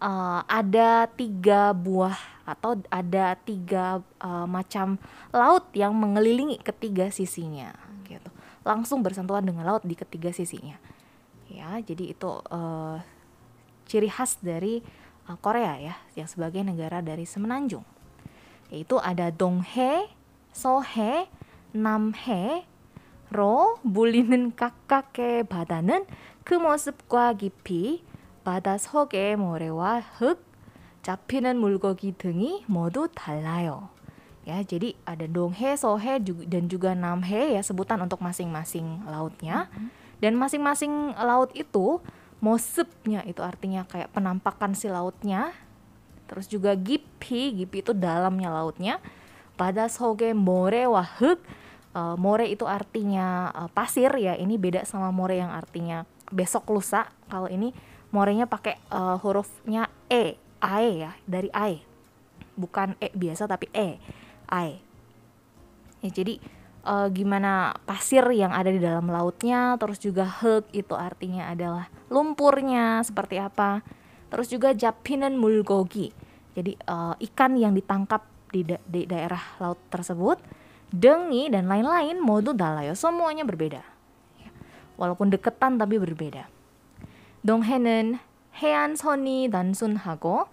uh, 0.00 0.40
ada 0.48 1.06
tiga 1.12 1.70
buah 1.76 2.16
atau 2.48 2.80
ada 2.90 3.38
tiga 3.38 4.02
uh, 4.18 4.48
macam 4.48 4.98
laut 5.30 5.70
yang 5.76 5.94
mengelilingi 5.94 6.58
ketiga 6.58 7.12
sisinya 7.12 7.70
gitu. 8.08 8.26
Langsung 8.66 9.04
bersentuhan 9.06 9.46
dengan 9.46 9.62
laut 9.68 9.86
di 9.86 9.94
ketiga 9.94 10.34
sisinya. 10.34 10.74
Ya 11.46 11.78
jadi 11.78 12.10
itu 12.16 12.42
uh, 12.50 12.98
ciri 13.86 14.10
khas 14.10 14.40
dari 14.42 14.82
uh, 15.30 15.38
Korea 15.38 15.78
ya 15.78 15.94
yang 16.18 16.26
sebagai 16.26 16.64
negara 16.66 16.98
dari 17.04 17.28
semenanjung. 17.28 17.86
Yaitu 18.70 18.98
ada 19.02 19.30
Donghae, 19.34 20.10
Sohae, 20.54 21.26
Namhae, 21.74 22.66
Ro, 23.30 23.78
Bulinen 23.82 24.54
Kakake 24.54 25.42
Badanen, 25.46 26.06
Kemosup 26.46 27.02
Gipi, 27.38 28.02
바다는 28.49 28.77
그 28.77 28.95
모습과 28.95 29.07
깊이, 29.07 29.35
바다 29.35 29.35
속의 29.35 29.35
모래와 29.37 29.99
흙, 30.17 30.45
잡히는 31.01 31.57
물고기 31.57 32.13
등이 32.17 32.65
모두 32.67 33.07
달라요. 33.13 33.89
Ya, 34.45 34.61
jadi 34.61 34.93
ada 35.09 35.25
Donghae, 35.25 35.73
Sohae 35.73 36.21
ju- 36.21 36.45
dan 36.45 36.69
juga 36.69 36.93
Namhae 36.93 37.57
ya 37.57 37.61
sebutan 37.65 37.97
untuk 38.05 38.21
masing-masing 38.21 39.01
lautnya. 39.09 39.73
Dan 40.21 40.37
masing-masing 40.37 41.17
laut 41.17 41.49
itu 41.57 41.97
mosepnya 42.37 43.25
itu 43.25 43.41
artinya 43.41 43.89
kayak 43.89 44.13
penampakan 44.13 44.77
si 44.77 44.85
lautnya. 44.85 45.49
Terus 46.29 46.45
juga 46.45 46.77
gipi, 46.77 47.57
gipi 47.57 47.81
itu 47.81 47.97
dalamnya 47.97 48.53
lautnya. 48.53 49.01
Pada 49.57 49.89
soge 49.89 50.37
more 50.37 50.85
wahuk, 50.85 51.41
Eh, 51.95 52.15
more 52.19 52.43
itu 52.43 52.67
artinya 52.67 53.55
eh, 53.55 53.69
pasir 53.71 54.11
ya. 54.19 54.35
Ini 54.35 54.59
beda 54.59 54.83
sama 54.83 55.15
more 55.15 55.39
yang 55.39 55.47
artinya 55.47 56.03
besok 56.27 56.67
lusa. 56.75 57.07
Kalau 57.31 57.47
ini 57.47 57.71
morenya 58.10 58.46
pakai 58.46 58.78
eh, 58.78 59.16
hurufnya 59.22 59.90
e, 60.10 60.36
ae 60.60 60.90
ya, 61.06 61.12
dari 61.26 61.48
ae. 61.50 61.80
Bukan 62.58 62.98
e 63.00 63.08
biasa 63.14 63.48
tapi 63.48 63.70
e, 63.72 63.96
ae. 64.50 64.72
Ya, 66.00 66.10
jadi 66.10 66.40
eh, 66.84 67.08
gimana 67.12 67.76
pasir 67.84 68.24
yang 68.32 68.52
ada 68.52 68.68
di 68.68 68.80
dalam 68.80 69.08
lautnya, 69.08 69.76
terus 69.76 70.00
juga 70.00 70.24
hug 70.28 70.64
itu 70.72 70.92
artinya 70.96 71.52
adalah 71.52 71.88
lumpurnya 72.08 73.04
seperti 73.04 73.40
apa. 73.40 73.84
Terus 74.30 74.46
juga 74.46 74.70
japinan 74.76 75.34
mulgogi. 75.34 76.12
Jadi 76.54 76.76
eh, 76.76 77.14
ikan 77.30 77.56
yang 77.56 77.72
ditangkap 77.72 78.26
di, 78.50 78.66
da- 78.66 78.82
di 78.84 79.06
daerah 79.06 79.40
laut 79.62 79.78
tersebut, 79.88 80.42
dengi 80.90 81.46
dan 81.48 81.70
lain-lain 81.70 82.18
modu 82.18 82.50
dalayo 82.50 82.98
semuanya 82.98 83.46
berbeda. 83.46 83.82
Ya, 84.42 84.50
Walaupun 84.98 85.30
deketan 85.30 85.78
tapi 85.78 85.96
berbeda. 86.02 86.59
동해는 87.45 88.17
해안선이 88.55 89.49
단순하고 89.51 90.47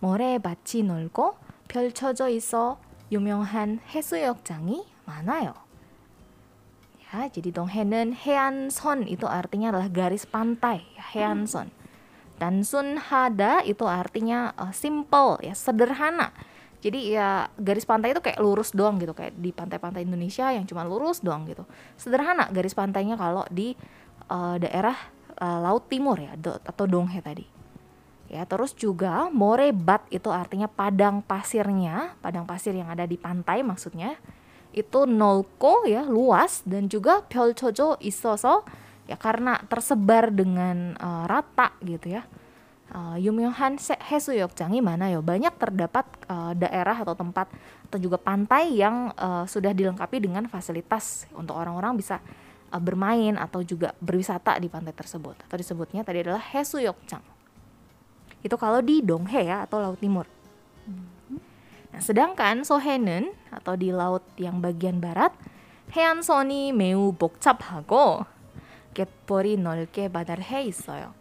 모래밭이 0.00 0.84
넓고 0.84 1.36
펼쳐져 1.68 2.28
있어 2.28 2.78
유명한 3.10 3.80
해수욕장이 3.90 4.84
많아요. 5.04 5.54
Ya, 7.08 7.24
jadi 7.32 7.56
동해는 7.56 8.12
해안선 8.12 9.08
itu 9.08 9.24
artinya 9.24 9.72
adalah 9.72 9.88
garis 9.88 10.28
pantai, 10.28 10.84
ya, 10.92 11.04
해안선. 11.16 11.72
Dan 12.36 12.60
sunhada 12.60 13.64
itu 13.64 13.88
artinya 13.88 14.52
uh, 14.60 14.76
simple 14.76 15.40
ya, 15.40 15.56
sederhana. 15.56 16.36
Jadi 16.84 17.16
ya 17.16 17.48
garis 17.58 17.88
pantai 17.88 18.12
itu 18.12 18.20
kayak 18.22 18.38
lurus 18.38 18.70
doang 18.70 19.00
gitu 19.02 19.10
kayak 19.10 19.34
di 19.34 19.50
pantai-pantai 19.50 20.06
Indonesia 20.06 20.52
yang 20.52 20.68
cuma 20.68 20.84
lurus 20.84 21.24
doang 21.24 21.48
gitu. 21.48 21.64
Sederhana 21.96 22.46
garis 22.52 22.76
pantainya 22.76 23.18
kalau 23.18 23.42
di 23.50 23.74
uh, 24.30 24.60
daerah 24.60 24.94
uh, 25.39 25.59
laut 25.61 25.87
timur 25.89 26.19
ya 26.19 26.33
do, 26.37 26.57
atau 26.61 26.85
Donghe 26.85 27.21
tadi. 27.23 27.45
Ya, 28.33 28.49
terus 28.49 28.73
juga 28.73 29.29
Morebat 29.29 30.09
itu 30.09 30.25
artinya 30.33 30.65
padang 30.65 31.21
pasirnya, 31.21 32.17
padang 32.17 32.49
pasir 32.49 32.73
yang 32.73 32.89
ada 32.89 33.05
di 33.05 33.13
pantai 33.13 33.61
maksudnya. 33.61 34.17
Itu 34.73 35.05
nolko 35.05 35.85
ya, 35.85 36.01
luas 36.01 36.65
dan 36.65 36.89
juga 36.89 37.21
Pyeolchojo 37.29 38.01
isoso 38.01 38.65
ya 39.05 39.19
karena 39.19 39.61
tersebar 39.69 40.33
dengan 40.33 40.97
uh, 40.97 41.29
rata 41.29 41.77
gitu 41.85 42.17
ya. 42.17 42.25
Eh, 42.93 43.17
uh, 43.17 43.53
Hesu 43.53 43.93
Hesuyokjangi 43.97 44.77
mana 44.77 45.09
ya 45.09 45.17
banyak 45.17 45.57
terdapat 45.57 46.05
uh, 46.29 46.53
daerah 46.53 46.93
atau 46.93 47.17
tempat 47.17 47.49
atau 47.89 47.97
juga 47.97 48.21
pantai 48.21 48.77
yang 48.77 49.09
uh, 49.17 49.49
sudah 49.49 49.73
dilengkapi 49.73 50.21
dengan 50.21 50.45
fasilitas 50.45 51.25
untuk 51.33 51.57
orang-orang 51.57 51.97
bisa 51.97 52.21
uh, 52.72 52.82
bermain 52.82 53.36
atau 53.36 53.64
juga 53.64 53.94
berwisata 53.98 54.58
di 54.60 54.68
pantai 54.70 54.94
tersebut. 54.94 55.38
Atau 55.48 55.56
disebutnya 55.58 56.04
tadi 56.04 56.22
adalah 56.22 56.40
해수욕장. 56.40 57.22
Itu 58.44 58.54
kalau 58.54 58.78
di 58.84 59.02
Donghae 59.02 59.48
ya 59.48 59.66
atau 59.66 59.82
Laut 59.82 59.98
Timur. 59.98 60.26
Nah, 61.88 62.00
sedangkan 62.04 62.62
Sohenen 62.62 63.32
atau 63.48 63.74
di 63.74 63.88
laut 63.88 64.22
yang 64.36 64.60
bagian 64.60 65.00
barat, 65.00 65.32
해안선이 65.88 66.72
매우 66.72 67.16
복잡하고 67.16 68.26
갯벌이 68.92 69.56
넓게 69.56 70.12
바다를 70.12 70.44
있어요. 70.68 71.16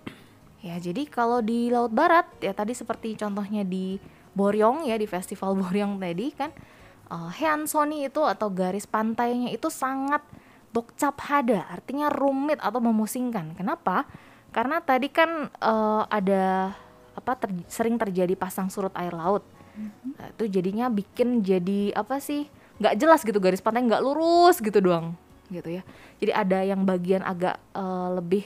Ya, 0.60 0.76
jadi 0.82 1.08
kalau 1.08 1.40
di 1.40 1.70
Laut 1.70 1.94
Barat 1.94 2.28
ya 2.44 2.52
tadi 2.52 2.74
seperti 2.76 3.16
contohnya 3.16 3.64
di 3.64 4.02
Boryong 4.36 4.90
ya 4.90 4.98
di 5.00 5.08
festival 5.08 5.56
Boryong 5.56 6.02
tadi 6.02 6.34
kan 6.34 6.52
uh, 7.14 7.32
Heansoni 7.32 8.10
itu 8.10 8.20
atau 8.26 8.52
garis 8.52 8.90
pantainya 8.90 9.54
itu 9.54 9.70
sangat 9.72 10.20
bokcap 10.73 11.17
hada, 11.29 11.69
artinya 11.69 12.09
rumit 12.09 12.59
atau 12.59 12.81
memusingkan. 12.81 13.53
Kenapa? 13.55 14.09
Karena 14.53 14.81
tadi 14.81 15.09
kan 15.13 15.49
uh, 15.61 16.05
ada 16.09 16.73
apa 17.13 17.33
ter, 17.37 17.53
sering 17.69 18.01
terjadi 18.01 18.33
pasang 18.35 18.73
surut 18.73 18.93
air 18.97 19.13
laut. 19.13 19.45
Mm-hmm. 19.77 20.11
Nah, 20.17 20.27
itu 20.33 20.45
jadinya 20.49 20.87
bikin 20.89 21.45
jadi 21.45 21.93
apa 21.97 22.19
sih? 22.19 22.49
nggak 22.73 22.99
jelas 22.99 23.23
gitu 23.23 23.39
garis 23.39 23.63
pantai 23.63 23.87
nggak 23.87 24.03
lurus 24.03 24.59
gitu 24.59 24.83
doang 24.83 25.15
gitu 25.55 25.71
ya. 25.71 25.87
Jadi 26.19 26.33
ada 26.35 26.59
yang 26.67 26.83
bagian 26.83 27.23
agak 27.23 27.61
uh, 27.79 28.19
lebih 28.19 28.43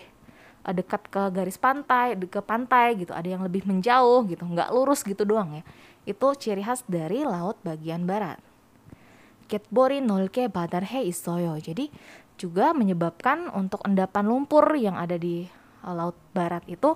Eh, 0.67 0.75
dekat 0.75 1.07
ke 1.07 1.23
garis 1.31 1.55
pantai, 1.55 2.19
ke 2.19 2.43
pantai 2.43 2.99
gitu, 2.99 3.15
ada 3.15 3.23
yang 3.31 3.47
lebih 3.47 3.63
menjauh 3.63 4.27
gitu, 4.27 4.43
nggak 4.43 4.75
lurus 4.75 5.07
gitu 5.07 5.23
doang 5.23 5.63
ya. 5.63 5.65
Itu 6.03 6.35
ciri 6.35 6.67
khas 6.67 6.83
dari 6.91 7.23
laut 7.23 7.55
bagian 7.63 8.03
barat. 8.03 8.43
Ketbori 9.47 10.03
nolke 10.03 10.51
badarhe 10.51 11.07
isoyo. 11.07 11.57
Jadi 11.59 11.89
juga 12.37 12.77
menyebabkan 12.77 13.49
untuk 13.55 13.81
endapan 13.89 14.29
lumpur 14.29 14.65
yang 14.77 15.01
ada 15.01 15.17
di 15.17 15.49
uh, 15.87 15.95
laut 15.97 16.19
barat 16.37 16.61
itu 16.69 16.93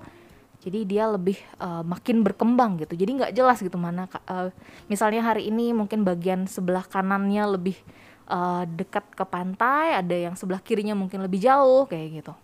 jadi 0.60 0.84
dia 0.84 1.04
lebih 1.08 1.40
uh, 1.56 1.80
makin 1.80 2.20
berkembang 2.20 2.76
gitu 2.84 2.92
jadi 2.92 3.08
nggak 3.16 3.32
jelas 3.32 3.64
gitu 3.64 3.80
mana 3.80 4.04
uh, 4.28 4.52
misalnya 4.92 5.24
hari 5.24 5.48
ini 5.48 5.72
mungkin 5.72 6.04
bagian 6.04 6.44
sebelah 6.44 6.84
kanannya 6.84 7.56
lebih 7.56 7.80
uh, 8.28 8.68
dekat 8.68 9.08
ke 9.16 9.24
pantai 9.24 9.96
ada 9.96 10.12
yang 10.12 10.36
sebelah 10.36 10.60
kirinya 10.60 10.92
mungkin 10.92 11.24
lebih 11.24 11.40
jauh 11.40 11.88
kayak 11.88 12.20
gitu 12.20 12.36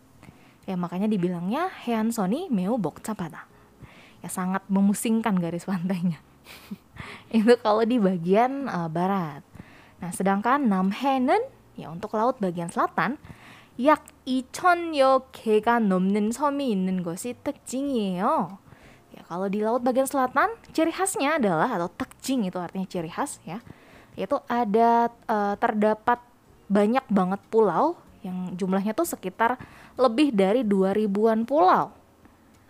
Ya 0.66 0.74
makanya 0.74 1.06
dibilangnya 1.06 1.70
Hean 1.86 2.10
Sony 2.10 2.50
Meu 2.50 2.74
Bokcapada. 2.74 3.46
Ya 4.20 4.26
sangat 4.28 4.66
memusingkan 4.66 5.38
garis 5.38 5.62
pantainya. 5.62 6.18
itu 7.30 7.54
kalau 7.62 7.86
di 7.86 8.02
bagian 8.02 8.66
uh, 8.66 8.90
barat. 8.90 9.46
Nah, 10.01 10.09
sedangkan 10.09 10.65
Namhae는 10.65 11.41
ya 11.77 11.89
untuk 11.89 12.17
laut 12.17 12.41
bagian 12.41 12.67
selatan 12.67 13.21
약 13.79 14.03
2천여 14.27 15.31
개가 15.31 15.79
넘는 15.79 16.31
섬이 16.31 16.69
있는 16.69 17.01
것이 17.01 17.33
특징이에요. 17.41 18.59
Ya, 19.11 19.21
kalau 19.27 19.47
di 19.51 19.59
laut 19.59 19.83
bagian 19.83 20.07
selatan, 20.07 20.55
ciri 20.71 20.91
khasnya 20.93 21.35
adalah 21.35 21.67
atau 21.67 21.91
tekjing 21.91 22.47
itu 22.47 22.55
artinya 22.59 22.87
ciri 22.87 23.11
khas 23.11 23.43
ya. 23.43 23.59
Yaitu 24.15 24.39
ada 24.47 25.11
uh, 25.27 25.55
terdapat 25.55 26.19
banyak 26.71 27.03
banget 27.11 27.41
pulau 27.51 27.99
yang 28.21 28.53
jumlahnya 28.55 28.95
tuh 28.95 29.07
sekitar 29.07 29.57
lebih 29.99 30.31
dari 30.31 30.63
2000-an 30.63 31.43
pulau 31.43 31.91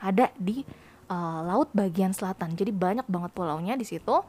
ada 0.01 0.33
di 0.35 0.65
uh, 1.07 1.39
laut 1.45 1.69
bagian 1.71 2.11
selatan. 2.11 2.57
Jadi 2.57 2.73
banyak 2.73 3.05
banget 3.05 3.31
pulaunya 3.37 3.77
di 3.77 3.85
situ. 3.85 4.25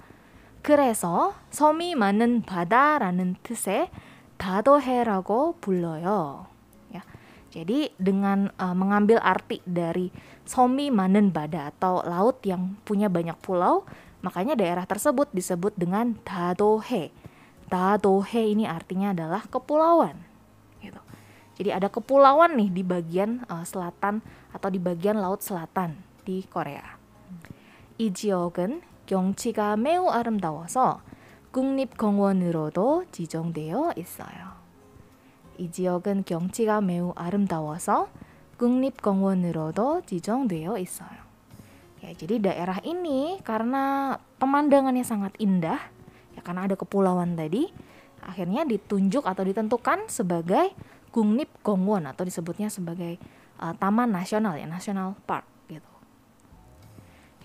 그래서 0.63 1.35
섬이 1.51 1.95
많은 1.95 2.43
바다라는 2.43 3.37
뜻의 3.43 3.91
다도해라고 4.39 5.59
불러요. 5.61 6.47
Ya. 6.95 7.03
Jadi 7.51 7.95
dengan 7.99 8.51
uh, 8.59 8.75
mengambil 8.75 9.19
arti 9.23 9.59
dari 9.67 10.11
somi 10.47 10.91
manen 10.91 11.35
bada 11.35 11.71
atau 11.75 12.03
laut 12.07 12.43
yang 12.47 12.79
punya 12.87 13.11
banyak 13.11 13.39
pulau, 13.43 13.87
makanya 14.23 14.55
daerah 14.55 14.87
tersebut 14.87 15.31
disebut 15.35 15.75
dengan 15.75 16.19
dadohe. 16.23 17.11
Dadohe 17.67 18.43
ini 18.51 18.67
artinya 18.67 19.15
adalah 19.15 19.47
kepulauan. 19.47 20.33
Jadi 21.53 21.69
ada 21.69 21.93
kepulauan 21.93 22.57
nih 22.57 22.71
di 22.73 22.83
bagian 22.83 23.45
uh, 23.47 23.63
selatan 23.63 24.25
atau 24.51 24.69
di 24.73 24.81
bagian 24.81 25.21
laut 25.21 25.45
selatan 25.45 25.95
di 26.25 26.43
Korea. 26.49 26.99
이 27.99 28.11
지역은 28.13 28.83
경치가 29.07 29.77
매우 29.77 30.09
아름다워서 30.09 31.01
국립공원으로도 31.53 33.05
지정되어 33.13 33.93
있어요. 33.97 34.57
이 35.59 35.71
지역은 35.71 36.25
경치가 36.25 36.81
매우 36.81 37.13
아름다워서 37.15 38.09
국립공원으로도 38.57 40.03
지정되어 40.07 40.79
있어요. 40.79 41.23
Ya, 42.03 42.11
jadi 42.19 42.43
daerah 42.43 42.83
ini 42.83 43.39
karena 43.47 44.19
pemandangannya 44.43 45.07
sangat 45.07 45.39
indah, 45.39 45.79
ya 46.35 46.43
karena 46.43 46.67
ada 46.67 46.75
kepulauan 46.75 47.39
tadi, 47.39 47.71
akhirnya 48.19 48.67
ditunjuk 48.67 49.23
atau 49.23 49.47
ditentukan 49.47 50.11
sebagai 50.11 50.75
Gungnip 51.15 51.53
Gongwon 51.63 52.11
atau 52.11 52.27
disebutnya 52.27 52.73
sebagai 52.73 53.23
uh, 53.61 53.77
taman 53.79 54.11
nasional 54.11 54.59
ya 54.59 54.67
national 54.67 55.15
park 55.29 55.47
gitu. 55.71 55.93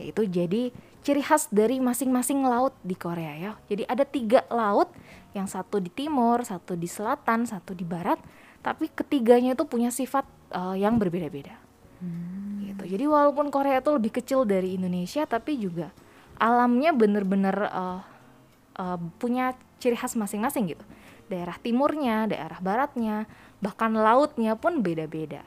Yaitu 0.02 0.26
jadi 0.26 0.74
ciri 1.03 1.23
khas 1.23 1.51
dari 1.51 1.83
masing-masing 1.83 2.47
laut 2.47 2.75
di 2.87 2.95
Korea 2.95 3.35
ya. 3.35 3.53
Jadi 3.67 3.83
ada 3.87 4.07
tiga 4.07 4.47
laut, 4.49 4.95
yang 5.35 5.51
satu 5.51 5.81
di 5.83 5.91
timur, 5.91 6.45
satu 6.47 6.79
di 6.79 6.87
selatan, 6.87 7.45
satu 7.49 7.73
di 7.75 7.83
barat, 7.83 8.21
tapi 8.63 8.89
ketiganya 8.93 9.59
itu 9.59 9.65
punya 9.67 9.91
sifat 9.91 10.25
uh, 10.55 10.77
yang 10.79 10.97
berbeda-beda. 11.01 11.59
Hmm. 11.99 12.71
Gitu. 12.71 12.97
Jadi 12.97 13.05
walaupun 13.09 13.51
Korea 13.51 13.81
itu 13.83 13.91
lebih 13.91 14.13
kecil 14.23 14.47
dari 14.47 14.79
Indonesia, 14.79 15.27
tapi 15.27 15.59
juga 15.59 15.91
alamnya 16.39 16.95
bener-bener 16.95 17.57
uh, 17.69 18.01
uh, 18.79 18.99
punya 19.19 19.57
ciri 19.83 19.99
khas 19.99 20.15
masing-masing 20.15 20.77
gitu. 20.77 20.85
Daerah 21.27 21.57
timurnya, 21.59 22.29
daerah 22.29 22.61
baratnya, 22.61 23.25
bahkan 23.65 23.95
lautnya 23.97 24.53
pun 24.55 24.85
beda-beda 24.85 25.43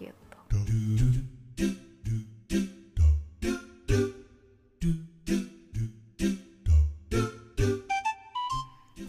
gitu. 0.00 0.38